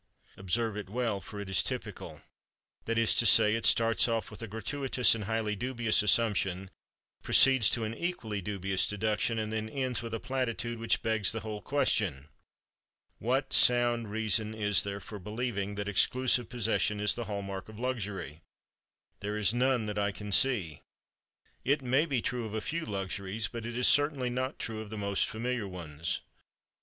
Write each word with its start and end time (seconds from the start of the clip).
Observe 0.35 0.75
it 0.75 0.89
well, 0.89 1.21
for 1.21 1.39
it 1.39 1.47
is 1.47 1.61
typical. 1.61 2.21
That 2.85 2.97
is 2.97 3.13
to 3.13 3.25
say, 3.27 3.53
it 3.53 3.67
starts 3.67 4.07
off 4.07 4.31
with 4.31 4.41
a 4.41 4.47
gratuitous 4.47 5.13
and 5.13 5.25
highly 5.25 5.55
dubious 5.55 6.01
assumption, 6.01 6.71
proceeds 7.21 7.69
to 7.69 7.83
an 7.83 7.93
equally 7.93 8.41
dubious 8.41 8.87
deduction, 8.87 9.37
and 9.37 9.53
then 9.53 9.69
ends 9.69 10.01
with 10.01 10.15
a 10.15 10.19
platitude 10.19 10.79
which 10.79 11.03
begs 11.03 11.31
the 11.31 11.41
whole 11.41 11.61
question. 11.61 12.29
What 13.19 13.53
sound 13.53 14.09
reason 14.09 14.55
is 14.55 14.81
there 14.81 14.99
for 14.99 15.19
believing 15.19 15.75
that 15.75 15.87
exclusive 15.87 16.49
possession 16.49 16.99
is 16.99 17.13
the 17.13 17.25
hall 17.25 17.43
mark 17.43 17.69
of 17.69 17.77
luxury? 17.77 18.41
There 19.19 19.37
is 19.37 19.53
none 19.53 19.85
that 19.85 19.99
I 19.99 20.11
can 20.11 20.31
see. 20.31 20.81
It 21.63 21.83
may 21.83 22.07
be 22.07 22.23
true 22.23 22.45
of 22.47 22.55
a 22.55 22.59
few 22.59 22.87
luxuries, 22.87 23.47
but 23.47 23.67
it 23.67 23.77
is 23.77 23.87
certainly 23.87 24.31
not 24.31 24.57
true 24.57 24.81
of 24.81 24.89
the 24.89 24.97
most 24.97 25.27
familiar 25.29 25.67
ones. 25.67 26.21